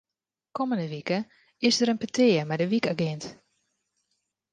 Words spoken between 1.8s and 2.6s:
in petear mei